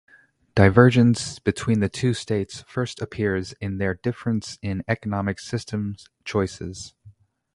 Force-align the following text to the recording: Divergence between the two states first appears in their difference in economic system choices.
Divergence 0.55 1.37
between 1.37 1.79
the 1.79 1.87
two 1.87 2.15
states 2.15 2.61
first 2.63 3.03
appears 3.03 3.53
in 3.61 3.77
their 3.77 3.93
difference 3.93 4.57
in 4.63 4.83
economic 4.87 5.37
system 5.39 5.95
choices. 6.25 6.95